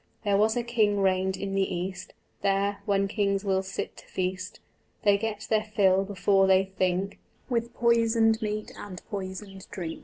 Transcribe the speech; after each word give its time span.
There 0.23 0.35
was 0.35 0.57
a 0.57 0.63
king 0.63 0.99
reigned 0.99 1.37
in 1.37 1.53
the 1.53 1.71
East: 1.75 2.13
There, 2.41 2.79
when 2.87 3.07
kings 3.07 3.45
will 3.45 3.61
sit 3.61 3.97
to 3.97 4.05
feast, 4.07 4.59
They 5.03 5.15
get 5.15 5.41
their 5.47 5.63
fill 5.75 6.05
before 6.05 6.47
they 6.47 6.63
think 6.65 7.19
With 7.49 7.75
poisoned 7.75 8.41
meat 8.41 8.71
and 8.75 8.99
poisoned 9.11 9.67
drink. 9.69 9.99